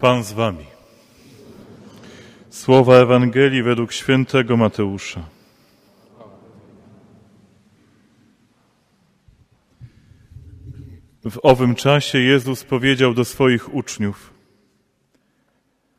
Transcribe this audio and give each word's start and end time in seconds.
Pan 0.00 0.24
z 0.24 0.32
wami. 0.32 0.64
Słowa 2.50 2.96
Ewangelii 2.96 3.62
według 3.62 3.92
świętego 3.92 4.56
Mateusza. 4.56 5.28
W 11.30 11.38
owym 11.42 11.74
czasie 11.74 12.18
Jezus 12.18 12.64
powiedział 12.64 13.14
do 13.14 13.24
swoich 13.24 13.74
uczniów: 13.74 14.34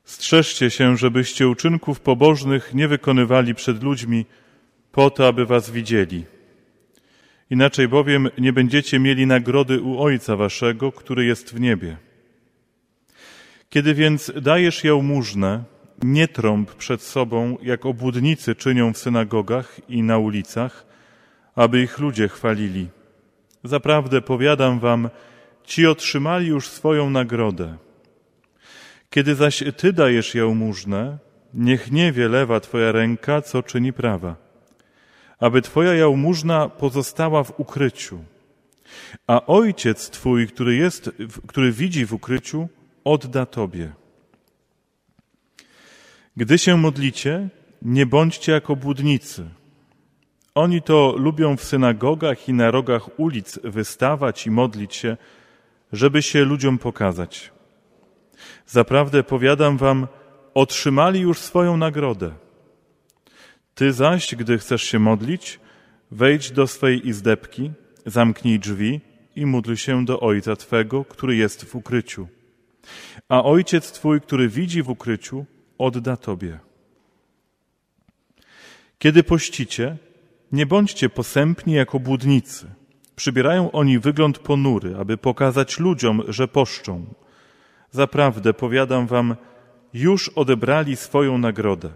Strzeżcie 0.04 0.70
się, 0.70 0.98
żebyście 0.98 1.48
uczynków 1.48 2.00
pobożnych 2.00 2.74
nie 2.74 2.88
wykonywali 2.88 3.56
przed 3.56 3.84
ludźmi, 3.84 4.26
po 4.92 5.10
to, 5.10 5.28
aby 5.28 5.46
was 5.46 5.70
widzieli. 5.70 6.26
Inaczej 7.50 7.88
bowiem 7.88 8.30
nie 8.38 8.54
będziecie 8.54 9.00
mieli 9.00 9.26
nagrody 9.26 9.82
u 9.82 10.00
Ojca 10.00 10.36
Waszego, 10.36 10.92
który 10.92 11.26
jest 11.26 11.54
w 11.54 11.60
niebie. 11.60 12.07
Kiedy 13.70 13.94
więc 13.94 14.32
dajesz 14.42 14.84
jałmużnę, 14.84 15.64
nie 16.04 16.28
trąb 16.28 16.76
przed 16.76 17.02
sobą, 17.02 17.58
jak 17.62 17.86
obłudnicy 17.86 18.56
czynią 18.56 18.94
w 18.94 18.98
synagogach 18.98 19.80
i 19.90 20.04
na 20.04 20.18
ulicach, 20.18 20.86
aby 21.56 21.82
ich 21.82 22.00
ludzie 22.00 22.28
chwalili. 22.28 22.88
Zaprawdę 23.64 24.22
powiadam 24.22 24.80
wam, 24.80 25.10
ci 25.64 25.88
otrzymali 25.88 26.48
już 26.48 26.70
swoją 26.70 27.10
nagrodę. 27.10 27.78
Kiedy 29.10 29.36
zaś 29.36 29.64
ty 29.78 29.94
dajesz 29.94 30.36
jałmużnę, 30.36 31.18
niech 31.54 31.92
nie 31.92 32.12
wie 32.12 32.28
lewa 32.28 32.60
twoja 32.60 32.92
ręka, 32.92 33.42
co 33.42 33.64
czyni 33.64 33.94
prawa, 33.94 34.36
aby 35.40 35.62
twoja 35.62 35.94
jałmużna 35.94 36.70
pozostała 36.70 37.44
w 37.44 37.60
ukryciu. 37.60 38.24
A 39.28 39.46
ojciec 39.46 40.10
twój, 40.10 40.48
który 40.48 40.76
jest, 40.76 41.12
który 41.48 41.72
widzi 41.72 42.06
w 42.06 42.14
ukryciu, 42.14 42.70
odda 43.08 43.46
Tobie. 43.46 43.94
Gdy 46.38 46.58
się 46.58 46.78
modlicie, 46.78 47.50
nie 47.82 48.06
bądźcie 48.06 48.52
jako 48.52 48.76
błudnicy. 48.76 49.50
Oni 50.56 50.82
to 50.82 51.16
lubią 51.18 51.58
w 51.58 51.64
synagogach 51.64 52.50
i 52.50 52.54
na 52.54 52.72
rogach 52.72 53.20
ulic 53.20 53.60
wystawać 53.64 54.48
i 54.48 54.52
modlić 54.52 54.96
się, 54.96 55.18
żeby 55.94 56.22
się 56.22 56.44
ludziom 56.44 56.78
pokazać. 56.78 57.52
Zaprawdę 58.66 59.24
powiadam 59.24 59.78
wam, 59.78 60.08
otrzymali 60.54 61.20
już 61.20 61.38
swoją 61.40 61.78
nagrodę. 61.78 62.32
Ty 63.76 63.94
zaś, 63.94 64.36
gdy 64.36 64.58
chcesz 64.58 64.84
się 64.84 65.00
modlić, 65.00 65.60
wejdź 66.12 66.52
do 66.52 66.68
swej 66.68 67.08
izdebki, 67.08 67.72
zamknij 68.06 68.60
drzwi 68.60 69.02
i 69.36 69.46
módl 69.46 69.76
się 69.76 70.06
do 70.06 70.20
Ojca 70.20 70.56
Twego, 70.56 71.06
który 71.06 71.36
jest 71.36 71.66
w 71.66 71.76
ukryciu 71.76 72.28
a 73.30 73.44
ojciec 73.44 73.92
twój, 73.92 74.22
który 74.22 74.50
widzi 74.50 74.84
w 74.84 74.90
ukryciu, 74.90 75.46
odda 75.78 76.18
tobie. 76.18 76.60
Kiedy 79.00 79.24
pościcie, 79.24 79.98
nie 80.52 80.66
bądźcie 80.66 81.10
posępni 81.10 81.74
jako 81.74 82.00
błudnicy. 82.00 82.68
Przybierają 83.16 83.72
oni 83.72 84.00
wygląd 84.00 84.40
ponury, 84.40 84.96
aby 85.00 85.18
pokazać 85.18 85.80
ludziom, 85.80 86.24
że 86.28 86.48
poszczą. 86.48 87.06
Zaprawdę, 87.92 88.54
powiadam 88.54 89.08
wam, 89.08 89.36
już 89.94 90.30
odebrali 90.30 90.96
swoją 90.96 91.38
nagrodę. 91.38 91.90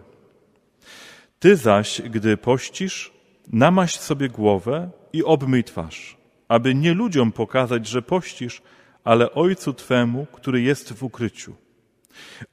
Ty 1.39 1.55
zaś, 1.55 2.01
gdy 2.01 2.37
pościsz, 2.37 3.11
namaść 3.47 3.99
sobie 3.99 4.29
głowę 4.29 4.91
i 5.13 5.23
obmyj 5.23 5.63
twarz, 5.63 6.17
aby 6.47 6.75
nie 6.75 6.93
ludziom 6.93 7.31
pokazać, 7.31 7.87
że 7.87 8.01
pościsz, 8.01 8.61
ale 9.03 9.31
Ojcu 9.31 9.73
Twemu, 9.73 10.25
który 10.25 10.61
jest 10.61 10.93
w 10.93 11.03
ukryciu. 11.03 11.55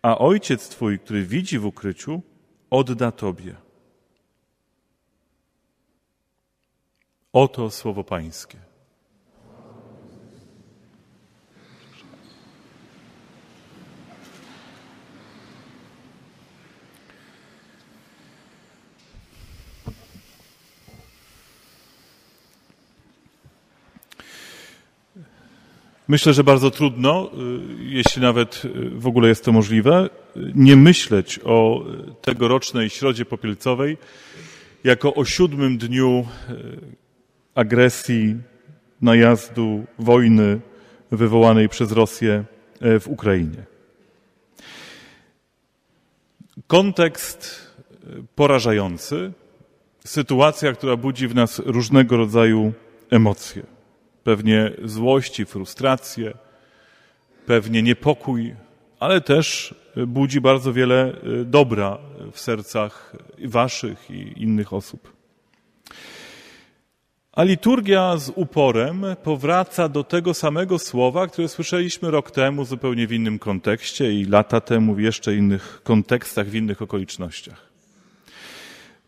A 0.02 0.18
Ojciec 0.18 0.68
Twój, 0.68 0.98
który 0.98 1.22
widzi 1.22 1.58
w 1.58 1.66
ukryciu, 1.66 2.22
odda 2.70 3.12
Tobie. 3.12 3.54
Oto 7.32 7.70
słowo 7.70 8.04
Pańskie. 8.04 8.67
Myślę, 26.08 26.32
że 26.32 26.44
bardzo 26.44 26.70
trudno, 26.70 27.30
y, 27.80 27.84
jeśli 27.84 28.22
nawet 28.22 28.64
y, 28.64 28.90
w 28.90 29.06
ogóle 29.06 29.28
jest 29.28 29.44
to 29.44 29.52
możliwe, 29.52 30.10
nie 30.54 30.76
myśleć 30.76 31.40
o 31.44 31.84
tegorocznej 32.22 32.90
Środzie 32.90 33.24
Popielcowej 33.24 33.96
jako 34.84 35.14
o 35.14 35.24
siódmym 35.24 35.78
dniu 35.78 36.26
y, 36.50 36.54
agresji, 37.54 38.36
najazdu, 39.00 39.84
wojny 39.98 40.60
wywołanej 41.10 41.68
przez 41.68 41.92
Rosję 41.92 42.44
w 42.80 43.04
Ukrainie. 43.06 43.64
Kontekst 46.66 47.72
porażający, 48.34 49.32
sytuacja, 50.04 50.72
która 50.72 50.96
budzi 50.96 51.28
w 51.28 51.34
nas 51.34 51.58
różnego 51.58 52.16
rodzaju 52.16 52.72
emocje 53.10 53.77
pewnie 54.24 54.72
złość 54.84 55.40
i 55.40 55.44
frustrację, 55.44 56.34
pewnie 57.46 57.82
niepokój, 57.82 58.54
ale 59.00 59.20
też 59.20 59.74
budzi 60.06 60.40
bardzo 60.40 60.72
wiele 60.72 61.12
y, 61.40 61.44
dobra 61.44 61.98
w 62.32 62.40
sercach 62.40 63.16
waszych 63.44 64.10
i 64.10 64.42
innych 64.42 64.72
osób. 64.72 65.12
A 67.32 67.42
liturgia 67.42 68.16
z 68.16 68.32
uporem 68.34 69.06
powraca 69.22 69.88
do 69.88 70.04
tego 70.04 70.34
samego 70.34 70.78
słowa, 70.78 71.26
które 71.26 71.48
słyszeliśmy 71.48 72.10
rok 72.10 72.30
temu 72.30 72.64
zupełnie 72.64 73.06
w 73.06 73.12
innym 73.12 73.38
kontekście 73.38 74.12
i 74.12 74.24
lata 74.24 74.60
temu 74.60 74.94
w 74.94 75.00
jeszcze 75.00 75.34
innych 75.34 75.80
kontekstach, 75.84 76.46
w 76.46 76.54
innych 76.54 76.82
okolicznościach. 76.82 77.67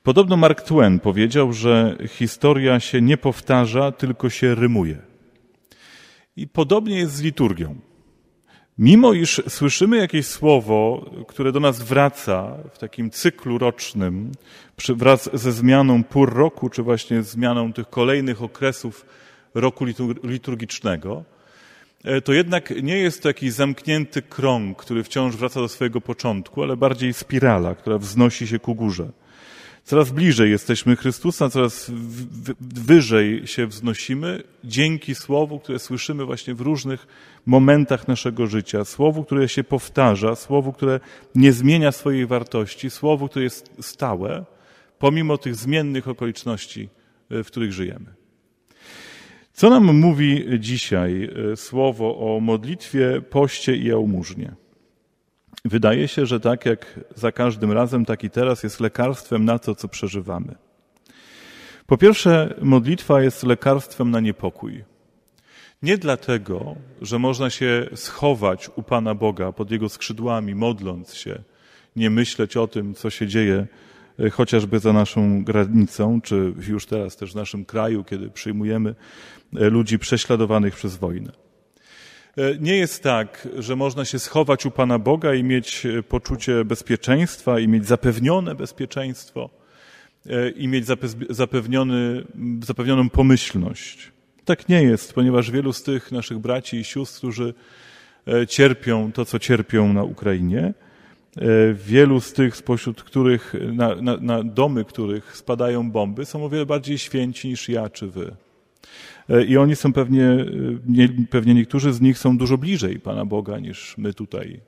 Podobno 0.02 0.36
Mark 0.36 0.62
Twain 0.62 1.00
powiedział, 1.00 1.52
że 1.52 1.96
historia 2.08 2.80
się 2.80 3.00
nie 3.00 3.16
powtarza, 3.16 3.92
tylko 3.92 4.30
się 4.30 4.54
rymuje. 4.54 4.98
I 6.36 6.48
podobnie 6.48 6.98
jest 6.98 7.14
z 7.14 7.20
liturgią. 7.20 7.76
Mimo 8.78 9.12
iż 9.12 9.42
słyszymy 9.48 9.96
jakieś 9.96 10.26
słowo, 10.26 11.10
które 11.28 11.52
do 11.52 11.60
nas 11.60 11.82
wraca 11.82 12.56
w 12.72 12.78
takim 12.78 13.10
cyklu 13.10 13.58
rocznym, 13.58 14.32
wraz 14.88 15.30
ze 15.32 15.52
zmianą 15.52 16.04
pór 16.04 16.34
roku, 16.34 16.68
czy 16.68 16.82
właśnie 16.82 17.22
zmianą 17.22 17.72
tych 17.72 17.90
kolejnych 17.90 18.42
okresów 18.42 19.06
roku 19.54 19.84
liturgicznego, 20.24 21.24
e, 22.04 22.20
to 22.20 22.32
jednak 22.32 22.82
nie 22.82 22.98
jest 22.98 23.22
to 23.22 23.28
jakiś 23.28 23.52
zamknięty 23.52 24.22
krąg, 24.22 24.78
który 24.78 25.04
wciąż 25.04 25.36
wraca 25.36 25.60
do 25.60 25.68
swojego 25.68 26.00
początku, 26.00 26.62
ale 26.62 26.76
bardziej 26.76 27.12
spirala, 27.12 27.74
która 27.74 27.98
wznosi 27.98 28.46
się 28.46 28.58
ku 28.58 28.74
górze. 28.74 29.12
Coraz 29.84 30.10
bliżej 30.10 30.50
jesteśmy 30.50 30.96
Chrystusa, 30.96 31.50
coraz 31.50 31.90
wyżej 32.60 33.46
się 33.46 33.66
wznosimy 33.66 34.42
dzięki 34.64 35.14
Słowu, 35.14 35.60
które 35.60 35.78
słyszymy 35.78 36.24
właśnie 36.24 36.54
w 36.54 36.60
różnych 36.60 37.06
momentach 37.46 38.08
naszego 38.08 38.46
życia. 38.46 38.84
Słowu, 38.84 39.24
które 39.24 39.48
się 39.48 39.64
powtarza, 39.64 40.36
Słowu, 40.36 40.72
które 40.72 41.00
nie 41.34 41.52
zmienia 41.52 41.92
swojej 41.92 42.26
wartości, 42.26 42.90
Słowu, 42.90 43.28
które 43.28 43.44
jest 43.44 43.70
stałe, 43.80 44.44
pomimo 44.98 45.38
tych 45.38 45.54
zmiennych 45.54 46.08
okoliczności, 46.08 46.88
w 47.30 47.46
których 47.46 47.72
żyjemy. 47.72 48.20
Co 49.52 49.70
nam 49.70 49.96
mówi 49.98 50.44
dzisiaj 50.58 51.30
e, 51.52 51.56
Słowo 51.56 52.36
o 52.36 52.40
modlitwie, 52.40 53.22
poście 53.30 53.76
i 53.76 53.84
jałmużnie? 53.84 54.54
Wydaje 55.64 56.08
się, 56.08 56.26
że 56.26 56.40
tak 56.40 56.66
jak 56.66 57.00
za 57.14 57.32
każdym 57.32 57.72
razem, 57.72 58.04
tak 58.04 58.24
i 58.24 58.30
teraz 58.30 58.62
jest 58.62 58.80
lekarstwem 58.80 59.44
na 59.44 59.58
to, 59.58 59.74
co 59.74 59.88
przeżywamy. 59.88 60.54
Po 61.86 61.98
pierwsze, 61.98 62.54
modlitwa 62.62 63.22
jest 63.22 63.42
lekarstwem 63.42 64.10
na 64.10 64.20
niepokój. 64.20 64.84
Nie 65.82 65.98
dlatego, 65.98 66.76
że 67.02 67.18
można 67.18 67.50
się 67.50 67.86
schować 67.94 68.70
u 68.76 68.82
Pana 68.82 69.14
Boga 69.14 69.52
pod 69.52 69.70
Jego 69.70 69.88
skrzydłami, 69.88 70.54
modląc 70.54 71.14
się, 71.14 71.42
nie 71.96 72.10
myśleć 72.10 72.56
o 72.56 72.66
tym, 72.66 72.94
co 72.94 73.10
się 73.10 73.26
dzieje 73.26 73.66
e, 74.18 74.30
chociażby 74.30 74.78
za 74.78 74.92
naszą 74.92 75.44
granicą, 75.44 76.20
czy 76.20 76.54
już 76.68 76.86
teraz 76.86 77.16
też 77.16 77.32
w 77.32 77.36
naszym 77.36 77.64
kraju, 77.64 78.04
kiedy 78.04 78.30
przyjmujemy 78.30 78.94
e, 79.56 79.70
ludzi 79.70 79.98
prześladowanych 79.98 80.74
przez 80.74 80.96
wojnę. 80.96 81.49
E, 82.36 82.58
nie 82.60 82.76
jest 82.76 83.02
tak, 83.02 83.48
że 83.58 83.76
można 83.76 84.04
się 84.04 84.18
schować 84.18 84.66
u 84.66 84.70
Pana 84.70 84.98
Boga 84.98 85.34
i 85.34 85.44
mieć 85.44 85.86
e, 85.86 86.02
poczucie 86.02 86.64
bezpieczeństwa, 86.64 87.60
i 87.60 87.68
mieć 87.68 87.86
zapewnione 87.86 88.54
bezpieczeństwo, 88.54 89.50
e, 90.26 90.50
i 90.50 90.68
mieć 90.68 90.86
zapewniony, 91.30 92.24
zapewnioną 92.62 93.08
pomyślność. 93.08 94.12
Tak 94.44 94.68
nie 94.68 94.82
jest, 94.82 95.12
ponieważ 95.12 95.50
wielu 95.50 95.72
z 95.72 95.82
tych 95.82 96.12
naszych 96.12 96.38
braci 96.38 96.76
i 96.76 96.84
sióstr, 96.84 97.18
którzy 97.18 97.54
cierpią 98.48 99.12
to, 99.12 99.24
co 99.24 99.38
cierpią 99.38 99.92
na 99.92 100.02
Ukrainie. 100.02 100.74
Wielu 101.74 102.20
z 102.20 102.32
tych, 102.32 102.56
spośród 102.56 103.02
których, 103.02 103.54
na, 103.72 103.94
na, 103.94 104.16
na 104.16 104.42
domy 104.42 104.84
których 104.84 105.36
spadają 105.36 105.90
bomby, 105.90 106.24
są 106.24 106.44
o 106.44 106.48
wiele 106.48 106.66
bardziej 106.66 106.98
święci 106.98 107.48
niż 107.48 107.68
ja 107.68 107.88
czy 107.88 108.06
wy. 108.06 108.36
I 109.48 109.56
oni 109.56 109.76
są 109.76 109.92
pewnie, 109.92 110.46
pewnie 111.30 111.54
niektórzy 111.54 111.92
z 111.92 112.00
nich 112.00 112.18
są 112.18 112.38
dużo 112.38 112.58
bliżej 112.58 113.00
Pana 113.00 113.24
Boga 113.24 113.58
niż 113.58 113.98
my 113.98 114.14
tutaj. 114.14 114.60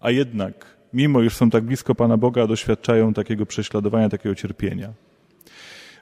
A 0.00 0.10
jednak, 0.10 0.76
mimo 0.92 1.22
iż 1.22 1.36
są 1.36 1.50
tak 1.50 1.64
blisko 1.64 1.94
Pana 1.94 2.16
Boga, 2.16 2.46
doświadczają 2.46 3.14
takiego 3.14 3.46
prześladowania, 3.46 4.08
takiego 4.08 4.34
cierpienia. 4.34 4.92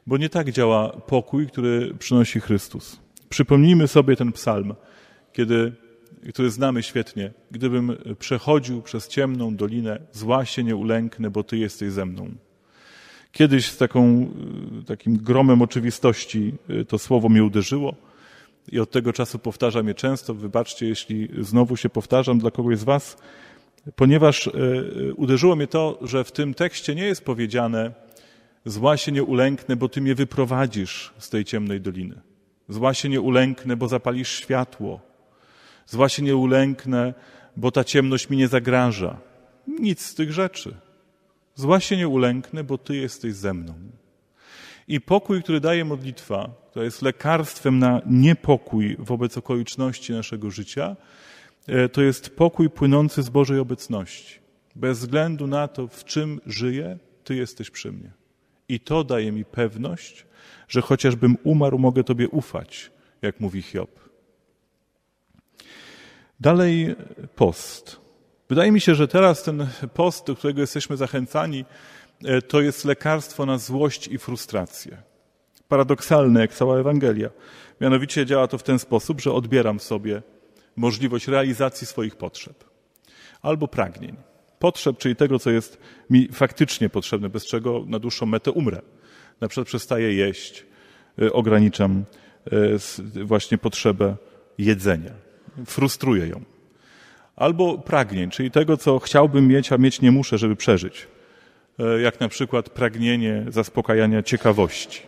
Bo 0.07 0.17
nie 0.17 0.29
tak 0.29 0.51
działa 0.51 0.89
pokój, 0.89 1.47
który 1.47 1.95
przynosi 1.99 2.41
Chrystus. 2.41 3.01
Przypomnijmy 3.29 3.89
sobie 3.89 4.17
ten 4.17 4.33
psalm, 4.33 4.75
kiedy, 5.33 5.73
który 6.29 6.51
znamy 6.51 6.83
świetnie. 6.83 7.31
Gdybym 7.51 7.97
przechodził 8.19 8.83
przez 8.83 9.09
ciemną 9.09 9.57
dolinę, 9.57 9.99
zła 10.13 10.45
się 10.45 10.65
nie 10.65 10.77
ulęknę, 10.77 11.31
bo 11.31 11.43
Ty 11.43 11.59
jesteś 11.59 11.93
ze 11.93 12.07
mną. 12.07 12.31
Kiedyś 13.33 13.67
z 13.71 13.77
taką, 13.77 14.29
takim 14.87 15.17
gromem 15.17 15.63
oczywistości 15.63 16.55
y, 16.71 16.85
to 16.85 16.99
słowo 16.99 17.29
mnie 17.29 17.45
uderzyło 17.45 17.95
i 18.73 18.81
od 18.81 18.91
tego 18.91 19.13
czasu 19.13 19.39
powtarzam 19.39 19.89
je 19.89 19.95
często. 19.95 20.35
Wybaczcie, 20.35 20.89
jeśli 20.89 21.29
znowu 21.39 21.77
się 21.77 21.89
powtarzam 21.89 22.39
dla 22.39 22.51
kogoś 22.51 22.79
z 22.79 22.85
Was, 22.85 23.17
ponieważ 23.97 24.47
y, 24.47 24.51
y, 24.51 25.15
uderzyło 25.15 25.57
mnie 25.57 25.67
to, 25.67 25.99
że 26.03 26.25
w 26.25 26.33
tym 26.33 26.55
tekście 26.55 26.95
nie 26.95 27.05
jest 27.05 27.25
powiedziane 27.25 27.93
zła 28.65 28.97
się 28.97 29.13
nie 29.13 29.23
ulęknę, 29.23 29.77
bo 29.77 29.89
Ty 29.89 30.01
mnie 30.01 30.15
wyprowadzisz 30.15 31.13
z 31.19 31.31
tej 31.31 31.45
ciemnej 31.45 31.81
doliny. 31.81 32.21
Zła 32.69 32.95
się 32.95 33.09
nie 33.09 33.21
ulęknę, 33.21 33.77
bo 33.77 33.89
zapalisz 33.89 34.29
światło. 34.29 35.01
Zła 35.87 36.09
się 36.09 36.23
nie 36.23 36.37
ulęknę, 36.37 37.15
bo 37.57 37.71
ta 37.71 37.85
ciemność 37.85 38.31
mi 38.31 38.37
nie 38.37 38.49
zagraża. 38.49 39.17
Nic 39.67 40.01
z 40.07 40.15
tych 40.15 40.33
rzeczy. 40.33 40.75
Zła 41.55 41.81
się 41.81 41.97
nie 41.97 42.09
ulęknę, 42.09 42.65
bo 42.65 42.79
Ty 42.79 42.97
jesteś 42.97 43.35
ze 43.35 43.55
mną. 43.55 43.75
I 44.89 45.01
pokój, 45.01 45.43
który 45.43 45.61
daje 45.61 45.85
modlitwa, 45.85 46.51
to 46.73 46.83
jest 46.83 47.03
lekarstwem 47.03 47.79
na 47.79 48.01
niepokój 48.07 48.97
wobec 48.99 49.39
okoliczności 49.39 50.13
naszego 50.13 50.51
życia, 50.51 50.97
e, 51.67 51.89
to 51.89 52.03
jest 52.03 52.37
pokój 52.37 52.71
płynący 52.71 53.23
z 53.23 53.29
Bożej 53.31 53.59
obecności. 53.59 54.39
Bez 54.77 54.99
względu 54.99 55.47
na 55.47 55.69
to, 55.69 55.89
w 55.89 56.05
czym 56.05 56.41
żyję, 56.47 56.99
Ty 57.25 57.35
jesteś 57.35 57.71
przy 57.71 57.93
mnie. 57.93 58.11
I 58.69 58.81
to 58.81 59.05
daje 59.05 59.33
mi 59.33 59.45
pewność, 59.45 60.27
że 60.69 60.81
chociażbym 60.81 61.37
umarł, 61.45 61.79
mogę 61.79 62.05
Tobie 62.05 62.29
ufać, 62.29 62.91
jak 63.23 63.41
mówi 63.41 63.63
Hiob. 63.63 63.91
Dalej 66.41 66.95
post. 67.37 68.02
Wydaje 68.53 68.73
mi 68.73 68.81
się, 68.81 68.95
że 68.95 69.09
teraz 69.09 69.43
ten 69.43 69.67
post, 69.95 70.27
do 70.27 70.35
którego 70.35 70.61
jesteśmy 70.61 70.97
zachęcani, 70.97 71.65
e, 72.25 72.43
to 72.43 72.61
jest 72.61 72.85
lekarstwo 72.85 73.47
na 73.47 73.59
złość 73.59 74.09
i 74.09 74.19
frustrację. 74.19 75.03
Paradoksalne, 75.69 76.41
jak 76.41 76.55
cała 76.55 76.79
Ewangelia. 76.79 77.31
Mianowicie 77.81 78.27
działa 78.27 78.49
to 78.49 78.59
w 78.59 78.63
ten 78.63 78.79
sposób, 78.79 79.21
że 79.21 79.33
odbieram 79.33 79.81
sobie 79.81 80.23
możliwość 80.77 81.29
realizacji 81.29 81.87
swoich 81.87 82.17
potrzeb 82.17 82.65
albo 83.43 83.69
pragnień. 83.69 84.17
Potrzeb, 84.59 84.99
czyli 84.99 85.17
tego, 85.17 85.39
co 85.39 85.51
jest 85.51 85.79
mi 86.11 86.29
faktycznie 86.33 86.89
potrzebne, 86.89 87.29
bez 87.29 87.47
czego 87.47 87.85
na 87.87 87.99
dłuższą 87.99 88.27
metę 88.27 88.51
umrę. 88.51 88.83
Na 89.41 89.49
przykład 89.49 89.67
przestaję 89.67 90.15
jeść, 90.15 90.67
e, 91.23 91.33
ograniczam 91.33 92.05
e, 93.17 93.25
właśnie 93.25 93.59
potrzebę 93.59 94.17
jedzenia. 94.59 95.13
Frustruję 95.67 96.27
ją 96.27 96.52
albo 97.37 97.79
pragnień, 97.79 98.31
czyli 98.31 98.51
tego, 98.51 98.77
co 98.77 98.99
chciałbym 98.99 99.49
mieć, 99.49 99.73
a 99.73 99.79
mieć 99.79 100.01
nie 100.01 100.13
muszę, 100.13 100.39
żeby 100.39 100.57
przeżyć. 100.57 101.09
E, 101.79 102.01
jak 102.01 102.21
na 102.21 102.29
przykład 102.29 102.71
pragnienie 102.71 103.45
zaspokajania 103.49 104.23
ciekawości 104.23 105.01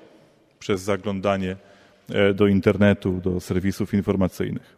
przez 0.58 0.80
zaglądanie 0.80 1.56
e, 2.08 2.34
do 2.34 2.46
internetu, 2.46 3.20
do 3.24 3.40
serwisów 3.40 3.94
informacyjnych. 3.94 4.76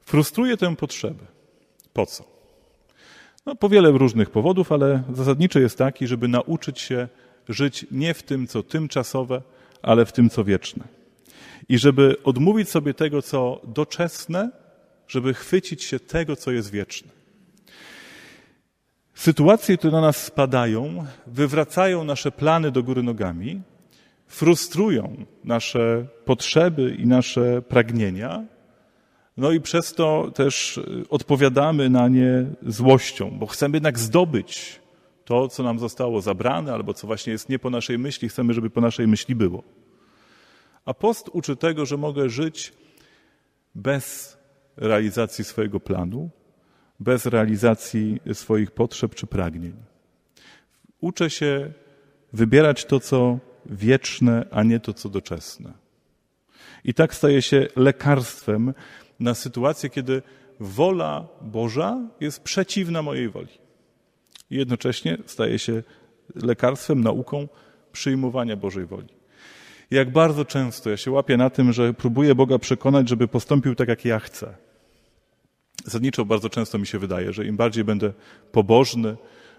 Frustruje 0.00 0.56
tę 0.56 0.76
potrzebę. 0.76 1.24
Po 1.92 2.06
co? 2.06 2.24
No, 3.46 3.56
po 3.56 3.68
wiele 3.68 3.90
różnych 3.90 4.30
powodów, 4.30 4.72
ale 4.72 5.02
zasadniczy 5.12 5.60
jest 5.60 5.78
taki, 5.78 6.06
żeby 6.06 6.28
nauczyć 6.28 6.80
się 6.80 7.08
żyć 7.48 7.86
nie 7.90 8.14
w 8.14 8.22
tym, 8.22 8.46
co 8.46 8.62
tymczasowe, 8.62 9.42
ale 9.82 10.04
w 10.04 10.12
tym, 10.12 10.30
co 10.30 10.44
wieczne. 10.44 10.84
I 11.68 11.78
żeby 11.78 12.16
odmówić 12.24 12.68
sobie 12.68 12.94
tego, 12.94 13.22
co 13.22 13.60
doczesne, 13.64 14.50
żeby 15.08 15.34
chwycić 15.34 15.84
się 15.84 16.00
tego, 16.00 16.36
co 16.36 16.50
jest 16.50 16.70
wieczne. 16.70 17.08
Sytuacje, 19.14 19.76
które 19.76 19.92
na 19.92 20.00
nas 20.00 20.24
spadają, 20.24 21.06
wywracają 21.26 22.04
nasze 22.04 22.32
plany 22.32 22.70
do 22.70 22.82
góry 22.82 23.02
nogami, 23.02 23.62
frustrują 24.26 25.24
nasze 25.44 26.06
potrzeby 26.24 26.96
i 26.98 27.06
nasze 27.06 27.62
pragnienia, 27.62 28.44
no 29.36 29.52
i 29.52 29.60
przez 29.60 29.94
to 29.94 30.30
też 30.34 30.80
odpowiadamy 31.10 31.90
na 31.90 32.08
nie 32.08 32.46
złością, 32.66 33.30
bo 33.30 33.46
chcemy 33.46 33.76
jednak 33.76 33.98
zdobyć 33.98 34.80
to, 35.24 35.48
co 35.48 35.62
nam 35.62 35.78
zostało 35.78 36.20
zabrane, 36.20 36.72
albo 36.72 36.94
co 36.94 37.06
właśnie 37.06 37.32
jest 37.32 37.48
nie 37.48 37.58
po 37.58 37.70
naszej 37.70 37.98
myśli, 37.98 38.28
chcemy, 38.28 38.54
żeby 38.54 38.70
po 38.70 38.80
naszej 38.80 39.06
myśli 39.06 39.34
było. 39.34 39.62
A 40.84 40.94
post 40.94 41.30
uczy 41.32 41.56
tego, 41.56 41.86
że 41.86 41.96
mogę 41.96 42.30
żyć 42.30 42.72
bez 43.74 44.36
realizacji 44.76 45.44
swojego 45.44 45.80
planu, 45.80 46.30
bez 47.00 47.26
realizacji 47.26 48.20
swoich 48.32 48.70
potrzeb 48.70 49.14
czy 49.14 49.26
pragnień. 49.26 49.74
Uczę 51.00 51.30
się 51.30 51.72
wybierać 52.32 52.84
to, 52.84 53.00
co 53.00 53.38
wieczne, 53.66 54.46
a 54.50 54.62
nie 54.62 54.80
to, 54.80 54.94
co 54.94 55.08
doczesne. 55.08 55.72
I 56.84 56.94
tak 56.94 57.14
staje 57.14 57.42
się 57.42 57.68
lekarstwem 57.76 58.74
na 59.20 59.34
sytuację, 59.34 59.90
kiedy 59.90 60.22
wola 60.60 61.26
Boża 61.40 62.08
jest 62.20 62.40
przeciwna 62.40 63.02
mojej 63.02 63.28
woli. 63.28 63.58
I 64.50 64.56
jednocześnie 64.56 65.18
staje 65.26 65.58
się 65.58 65.82
lekarstwem, 66.34 67.00
nauką 67.00 67.48
przyjmowania 67.92 68.56
Bożej 68.56 68.86
woli 68.86 69.23
jak 69.94 70.10
bardzo 70.10 70.44
często 70.44 70.90
ja 70.90 70.96
się 70.96 71.10
łapię 71.10 71.36
na 71.36 71.50
tym, 71.50 71.72
że 71.72 71.94
próbuję 71.94 72.34
Boga 72.34 72.58
przekonać, 72.58 73.08
żeby 73.08 73.28
postąpił 73.28 73.74
tak, 73.74 73.88
jak 73.88 74.04
ja 74.04 74.20
chcę. 74.20 74.54
Zasadniczo 75.84 76.24
bardzo 76.24 76.50
często 76.50 76.78
mi 76.78 76.86
się 76.86 76.98
wydaje, 76.98 77.32
że 77.32 77.46
im 77.46 77.56
bardziej 77.56 77.84
będę 77.84 78.12
pobożny 78.52 79.16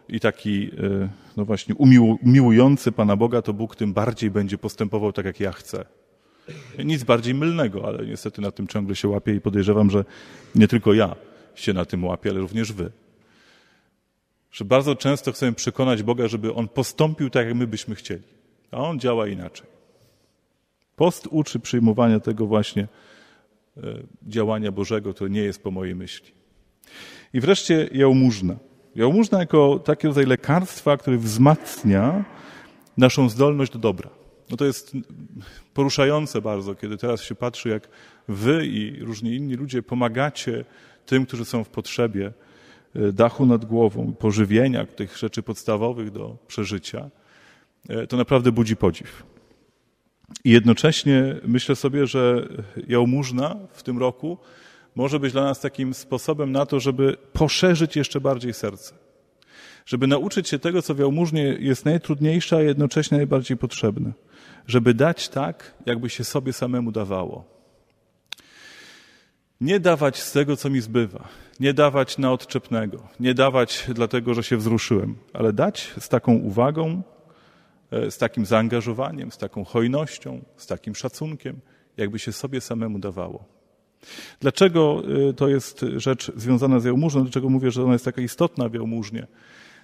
i 0.10 0.20
taki, 0.20 0.72
e, 0.84 1.10
no 1.38 1.46
właśnie, 1.46 1.76
umiłujący 2.24 2.92
Pana 2.92 3.16
Boga, 3.16 3.42
to 3.42 3.54
Bóg 3.54 3.76
tym 3.76 3.94
bardziej 3.94 4.32
będzie 4.32 4.58
postępował 4.58 5.14
tak, 5.14 5.26
jak 5.26 5.40
ja 5.40 5.52
chcę. 5.52 5.86
Nic 6.86 7.04
bardziej 7.04 7.34
mylnego, 7.34 7.88
ale 7.88 8.06
niestety 8.06 8.42
na 8.42 8.52
tym 8.52 8.68
ciągle 8.68 8.96
się 8.96 9.08
łapię 9.08 9.36
i 9.36 9.42
podejrzewam, 9.42 9.90
że 9.90 10.06
nie 10.56 10.68
tylko 10.68 10.94
ja 10.94 11.16
się 11.56 11.74
na 11.74 11.86
tym 11.86 12.04
łapię, 12.04 12.30
ale 12.30 12.40
również 12.40 12.74
wy. 12.74 12.92
Że 14.52 14.66
bardzo 14.66 14.96
często 14.96 15.32
chcemy 15.32 15.54
przekonać 15.54 16.04
Boga, 16.04 16.28
żeby 16.28 16.54
On 16.54 16.68
postąpił 16.68 17.30
tak, 17.30 17.48
jak 17.48 17.56
my 17.56 17.68
byśmy 17.68 17.96
chcieli, 17.96 18.24
a 18.72 18.78
On 18.78 19.00
działa 19.00 19.28
inaczej. 19.28 19.75
Post 20.96 21.28
uczy 21.32 21.60
przyjmowania 21.60 22.20
tego 22.20 22.46
właśnie 22.46 22.88
e, 23.78 23.82
działania 24.28 24.72
Bożego, 24.72 25.14
które 25.14 25.30
nie 25.30 25.42
jest 25.42 25.64
po 25.64 25.72
mojej 25.72 25.96
myśli. 25.96 26.32
I 27.34 27.40
wreszcie 27.40 27.90
jałmużna. 27.92 28.56
Jałmużna 28.96 29.40
jako 29.40 29.80
taki 29.80 30.08
rodzaj 30.08 30.26
lekarstwa, 30.26 30.98
który 30.98 31.18
wzmacnia 31.18 32.26
naszą 32.98 33.30
zdolność 33.30 33.72
do 33.72 33.80
dobra. 33.80 34.10
No 34.50 34.58
to 34.58 34.66
jest 34.66 34.92
poruszające 35.74 36.42
bardzo, 36.42 36.76
kiedy 36.76 36.98
teraz 36.98 37.22
się 37.22 37.36
patrzy, 37.36 37.70
jak 37.70 37.88
wy 38.28 38.66
i 38.66 39.00
różni 39.00 39.36
inni 39.36 39.54
ludzie 39.56 39.84
pomagacie 39.84 40.66
tym, 41.06 41.26
którzy 41.26 41.46
są 41.46 41.64
w 41.64 41.70
potrzebie 41.70 42.34
e, 42.96 43.12
dachu 43.12 43.46
nad 43.46 43.66
głową, 43.66 44.14
pożywienia, 44.14 44.86
tych 44.86 45.18
rzeczy 45.18 45.44
podstawowych 45.44 46.12
do 46.12 46.38
przeżycia. 46.48 47.10
E, 47.90 48.08
to 48.08 48.18
naprawdę 48.18 48.52
budzi 48.52 48.76
podziw. 48.76 49.35
I 50.44 50.52
jednocześnie 50.52 51.36
myślę 51.44 51.76
sobie, 51.76 52.08
że 52.08 52.48
jałmużna 52.88 53.56
w 53.72 53.84
tym 53.84 53.98
roku 53.98 54.38
może 54.96 55.20
być 55.20 55.32
dla 55.32 55.44
nas 55.44 55.60
takim 55.60 55.94
sposobem 55.94 56.52
na 56.52 56.66
to, 56.66 56.80
żeby 56.80 57.18
poszerzyć 57.34 57.96
jeszcze 57.96 58.22
bardziej 58.22 58.54
serce. 58.54 58.96
Żeby 59.86 60.08
nauczyć 60.08 60.50
się 60.50 60.60
tego, 60.60 60.82
co 60.82 60.96
w 60.96 61.00
jałmużnie 61.00 61.44
jest 61.44 61.86
najtrudniejsze, 61.86 62.58
a 62.58 62.62
jednocześnie 62.62 63.18
najbardziej 63.18 63.58
potrzebne. 63.58 64.14
Żeby 64.68 64.94
dać 64.94 65.30
tak, 65.30 65.74
jakby 65.86 66.10
się 66.10 66.24
sobie 66.24 66.54
samemu 66.54 66.92
dawało. 66.92 67.56
Nie 69.62 69.80
dawać 69.80 70.22
z 70.22 70.32
tego, 70.32 70.58
co 70.58 70.70
mi 70.70 70.82
zbywa. 70.82 71.28
Nie 71.60 71.74
dawać 71.74 72.18
na 72.18 72.32
odczepnego. 72.32 73.08
Nie 73.20 73.34
dawać 73.34 73.86
dlatego, 73.94 74.34
że 74.34 74.44
się 74.44 74.58
wzruszyłem, 74.58 75.16
ale 75.34 75.54
dać 75.54 75.94
z 76.00 76.10
taką 76.10 76.36
uwagą, 76.36 77.04
z 77.92 78.18
takim 78.18 78.46
zaangażowaniem, 78.46 79.32
z 79.32 79.38
taką 79.38 79.64
hojnością, 79.64 80.42
z 80.58 80.68
takim 80.68 80.96
szacunkiem, 80.96 81.60
jakby 81.98 82.20
się 82.20 82.32
sobie 82.32 82.62
samemu 82.62 83.00
dawało. 83.00 83.46
Dlaczego 84.40 85.04
y, 85.30 85.34
to 85.34 85.48
jest 85.48 85.86
rzecz 85.96 86.32
związana 86.36 86.80
z 86.80 86.86
jałmużną? 86.86 87.24
Dlaczego 87.24 87.50
mówię, 87.50 87.72
że 87.72 87.84
ona 87.84 87.94
jest 87.94 88.06
taka 88.06 88.22
istotna 88.22 88.70
w 88.70 88.74
jałmużnie? 88.74 89.28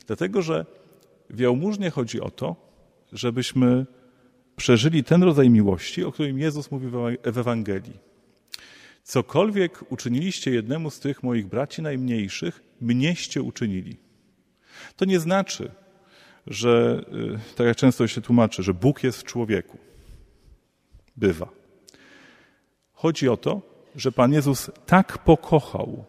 Dlatego, 0.08 0.41
że 0.41 0.65
w 1.29 1.39
jałmużnie 1.39 1.89
chodzi 1.89 2.22
o 2.22 2.31
to, 2.31 2.55
żebyśmy 3.13 3.86
przeżyli 4.55 5.03
ten 5.03 5.24
rodzaj 5.24 5.50
miłości, 5.50 6.03
o 6.03 6.12
którym 6.12 6.39
Jezus 6.39 6.72
mówi 6.72 6.88
w 7.24 7.38
Ewangelii. 7.38 8.00
Cokolwiek 9.03 9.91
uczyniliście 9.91 10.51
jednemu 10.51 10.89
z 10.89 11.00
tych 11.00 11.24
moich 11.24 11.48
braci 11.48 11.81
najmniejszych, 11.81 12.63
mnieście 12.81 13.41
uczynili. 13.41 13.98
To 14.96 15.05
nie 15.05 15.20
znaczy, 15.20 15.72
że, 16.48 17.04
y, 17.52 17.56
tak 17.56 17.68
jak 17.68 17.78
często 17.78 18.08
się 18.08 18.22
tłumaczy, 18.22 18.64
że 18.64 18.74
Bóg 18.74 19.04
jest 19.04 19.22
w 19.22 19.24
człowieku. 19.24 19.78
Bywa. 21.18 21.50
Chodzi 22.94 23.30
o 23.30 23.38
to, 23.38 23.62
że 23.96 24.12
Pan 24.12 24.34
Jezus 24.34 24.72
tak 24.86 25.18
pokochał 25.18 26.06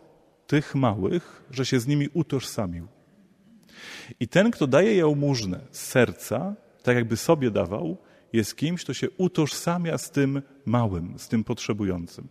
tych 0.47 0.75
małych, 0.75 1.45
że 1.51 1.67
się 1.67 1.81
z 1.81 1.87
nimi 1.87 2.09
utożsamił. 2.15 2.89
I 4.21 4.29
ten, 4.29 4.51
kto 4.51 4.67
daje 4.67 4.97
jałmużnę 4.97 5.61
z 5.71 5.81
serca, 5.81 6.55
tak 6.83 6.97
jakby 6.97 7.17
sobie 7.17 7.51
dawał, 7.51 7.97
jest 8.33 8.57
kimś, 8.57 8.85
kto 8.85 8.95
się 8.95 9.11
utożsamia 9.11 9.99
z 9.99 10.11
tym 10.11 10.43
małym, 10.65 11.19
z 11.19 11.29
tym 11.29 11.45
potrzebującym. 11.45 12.29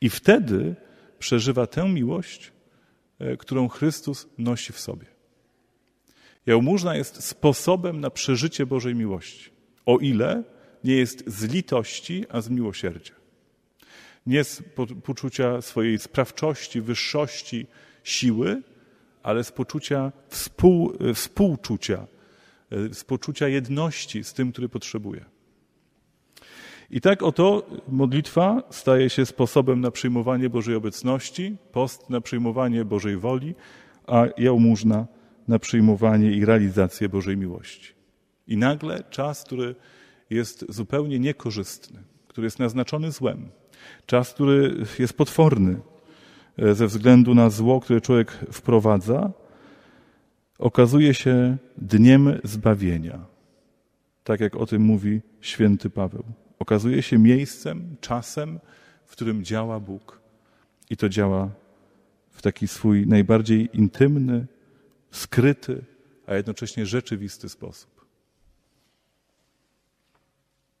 I 0.00 0.10
wtedy 0.10 0.74
przeżywa 1.18 1.66
tę 1.66 1.88
miłość, 1.88 2.52
e, 3.18 3.36
którą 3.36 3.68
Chrystus 3.68 4.28
nosi 4.38 4.72
w 4.72 4.80
sobie. 4.80 5.15
Jałmużna 6.46 6.96
jest 6.96 7.24
sposobem 7.24 8.00
na 8.00 8.10
przeżycie 8.10 8.66
Bożej 8.66 8.94
miłości, 8.94 9.50
o 9.86 9.98
ile 9.98 10.42
nie 10.84 10.96
jest 10.96 11.24
z 11.26 11.44
litości, 11.44 12.24
a 12.28 12.40
z 12.40 12.50
miłosierdzia. 12.50 13.14
Nie 14.26 14.44
z 14.44 14.62
poczucia 15.04 15.62
swojej 15.62 15.98
sprawczości, 15.98 16.80
wyższości, 16.80 17.66
siły, 18.04 18.62
ale 19.22 19.44
z 19.44 19.52
poczucia 19.52 20.12
współ, 20.28 20.92
współczucia, 21.14 22.06
z 22.70 23.04
poczucia 23.04 23.48
jedności 23.48 24.24
z 24.24 24.32
tym, 24.32 24.52
który 24.52 24.68
potrzebuje. 24.68 25.24
I 26.90 27.00
tak 27.00 27.22
oto 27.22 27.66
modlitwa 27.88 28.62
staje 28.70 29.10
się 29.10 29.26
sposobem 29.26 29.80
na 29.80 29.90
przyjmowanie 29.90 30.50
Bożej 30.50 30.74
obecności, 30.74 31.56
post 31.72 32.10
na 32.10 32.20
przyjmowanie 32.20 32.84
Bożej 32.84 33.16
woli, 33.16 33.54
a 34.06 34.24
jałmużna 34.38 35.06
na 35.48 35.58
przyjmowanie 35.58 36.32
i 36.32 36.44
realizację 36.44 37.08
Bożej 37.08 37.36
miłości. 37.36 37.92
I 38.46 38.56
nagle 38.56 39.04
czas, 39.10 39.44
który 39.44 39.74
jest 40.30 40.64
zupełnie 40.68 41.18
niekorzystny, 41.18 42.02
który 42.28 42.46
jest 42.46 42.58
naznaczony 42.58 43.12
złem, 43.12 43.48
czas, 44.06 44.34
który 44.34 44.84
jest 44.98 45.12
potworny 45.12 45.80
e, 46.58 46.74
ze 46.74 46.86
względu 46.86 47.34
na 47.34 47.50
zło, 47.50 47.80
które 47.80 48.00
człowiek 48.00 48.32
wprowadza, 48.52 49.32
okazuje 50.58 51.14
się 51.14 51.56
dniem 51.78 52.40
zbawienia. 52.44 53.26
Tak 54.24 54.40
jak 54.40 54.56
o 54.56 54.66
tym 54.66 54.82
mówi 54.82 55.20
święty 55.40 55.90
Paweł. 55.90 56.24
Okazuje 56.58 57.02
się 57.02 57.18
miejscem, 57.18 57.96
czasem, 58.00 58.58
w 59.06 59.12
którym 59.12 59.44
działa 59.44 59.80
Bóg. 59.80 60.20
I 60.90 60.96
to 60.96 61.08
działa 61.08 61.50
w 62.30 62.42
taki 62.42 62.68
swój 62.68 63.06
najbardziej 63.06 63.68
intymny, 63.72 64.46
skryty, 65.16 65.84
a 66.26 66.34
jednocześnie 66.34 66.86
rzeczywisty 66.86 67.48
sposób. 67.48 67.95